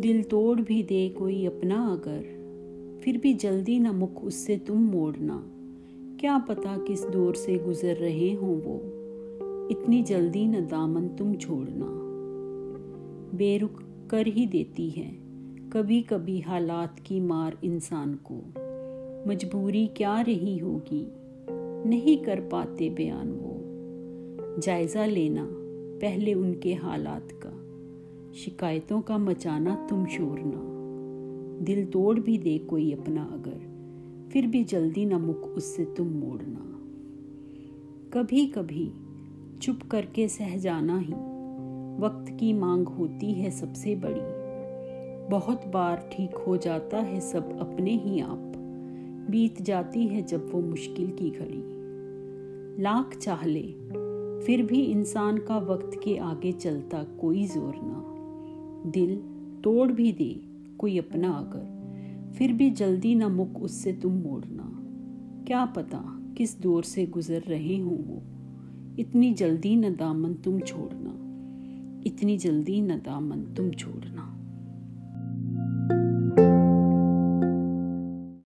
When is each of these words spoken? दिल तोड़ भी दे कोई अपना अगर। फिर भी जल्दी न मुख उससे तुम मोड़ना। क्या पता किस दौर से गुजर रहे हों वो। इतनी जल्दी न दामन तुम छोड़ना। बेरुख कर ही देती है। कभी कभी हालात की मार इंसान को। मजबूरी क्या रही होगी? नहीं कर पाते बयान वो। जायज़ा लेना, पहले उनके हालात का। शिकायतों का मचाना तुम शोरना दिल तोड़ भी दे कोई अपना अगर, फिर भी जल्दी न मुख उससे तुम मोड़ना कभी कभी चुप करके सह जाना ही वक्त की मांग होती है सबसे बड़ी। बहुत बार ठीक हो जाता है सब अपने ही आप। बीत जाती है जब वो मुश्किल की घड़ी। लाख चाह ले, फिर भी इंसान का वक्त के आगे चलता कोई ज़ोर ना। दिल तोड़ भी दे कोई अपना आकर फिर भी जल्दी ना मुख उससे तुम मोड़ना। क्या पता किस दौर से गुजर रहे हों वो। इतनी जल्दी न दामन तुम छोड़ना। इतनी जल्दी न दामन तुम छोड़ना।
दिल 0.00 0.22
तोड़ 0.22 0.60
भी 0.60 0.82
दे 0.82 1.08
कोई 1.08 1.46
अपना 1.46 1.86
अगर। 1.86 2.40
फिर 3.04 3.18
भी 3.18 3.34
जल्दी 3.34 3.78
न 3.78 3.86
मुख 3.86 4.24
उससे 4.24 4.56
तुम 4.56 4.78
मोड़ना। 4.78 5.46
क्या 6.20 6.38
पता 6.38 6.78
किस 6.78 7.04
दौर 7.04 7.34
से 7.34 7.58
गुजर 7.58 7.94
रहे 7.94 8.32
हों 8.32 8.60
वो। 8.60 8.80
इतनी 9.70 10.02
जल्दी 10.02 10.46
न 10.46 10.60
दामन 10.60 11.08
तुम 11.08 11.34
छोड़ना। 11.34 11.86
बेरुख 13.38 13.82
कर 14.10 14.26
ही 14.26 14.46
देती 14.46 14.90
है। 14.90 15.16
कभी 15.72 16.02
कभी 16.02 16.40
हालात 16.40 17.00
की 17.00 17.20
मार 17.20 17.58
इंसान 17.64 18.18
को। 18.32 18.42
मजबूरी 19.30 19.86
क्या 19.86 20.20
रही 20.20 20.58
होगी? 20.58 21.12
नहीं 21.88 22.18
कर 22.18 22.40
पाते 22.40 22.90
बयान 22.90 23.30
वो। 23.32 23.60
जायज़ा 24.60 25.06
लेना, 25.06 25.48
पहले 26.00 26.34
उनके 26.34 26.74
हालात 26.74 27.28
का। 27.32 27.59
शिकायतों 28.34 29.00
का 29.00 29.18
मचाना 29.18 29.74
तुम 29.90 30.06
शोरना 30.06 31.64
दिल 31.64 31.84
तोड़ 31.86 32.20
भी 32.20 32.38
दे 32.38 32.58
कोई 32.58 32.92
अपना 32.92 33.22
अगर, 33.22 34.28
फिर 34.32 34.46
भी 34.46 34.64
जल्दी 34.64 35.04
न 35.04 35.14
मुख 35.14 35.36
उससे 35.36 35.84
तुम 35.84 36.06
मोड़ना 36.06 36.66
कभी 38.12 38.46
कभी 38.46 38.90
चुप 39.62 39.82
करके 39.90 40.28
सह 40.28 40.56
जाना 40.56 40.98
ही 40.98 41.12
वक्त 42.02 42.30
की 42.40 42.52
मांग 42.52 42.88
होती 42.88 43.32
है 43.32 43.50
सबसे 43.50 43.94
बड़ी। 43.96 45.28
बहुत 45.28 45.66
बार 45.66 46.08
ठीक 46.12 46.34
हो 46.34 46.56
जाता 46.56 46.98
है 46.98 47.20
सब 47.20 47.58
अपने 47.60 47.96
ही 47.96 48.20
आप। 48.20 48.52
बीत 49.30 49.62
जाती 49.62 50.06
है 50.06 50.22
जब 50.22 50.50
वो 50.52 50.60
मुश्किल 50.60 51.10
की 51.10 51.30
घड़ी। 51.30 52.82
लाख 52.82 53.16
चाह 53.16 53.44
ले, 53.46 53.66
फिर 54.46 54.62
भी 54.62 54.82
इंसान 54.82 55.38
का 55.38 55.58
वक्त 55.58 56.00
के 56.04 56.16
आगे 56.16 56.52
चलता 56.52 57.02
कोई 57.20 57.46
ज़ोर 57.46 57.74
ना। 57.76 58.06
दिल 58.86 59.16
तोड़ 59.64 59.92
भी 59.92 60.12
दे 60.12 60.40
कोई 60.78 60.98
अपना 60.98 61.30
आकर 61.30 61.80
फिर 62.38 62.52
भी 62.52 62.70
जल्दी 62.70 63.14
ना 63.14 63.28
मुख 63.28 63.60
उससे 63.60 63.92
तुम 63.92 64.12
मोड़ना। 64.12 64.76
क्या 65.46 65.64
पता 65.64 66.04
किस 66.38 66.60
दौर 66.60 66.82
से 66.82 67.06
गुजर 67.06 67.40
रहे 67.40 67.78
हों 67.78 67.98
वो। 67.98 68.22
इतनी 68.98 69.34
जल्दी 69.34 69.76
न 69.76 69.94
दामन 69.94 70.34
तुम 70.34 70.60
छोड़ना। 70.60 71.10
इतनी 72.06 72.38
जल्दी 72.38 72.80
न 72.80 72.96
दामन 72.96 73.54
तुम 73.54 73.70
छोड़ना। 73.70 74.29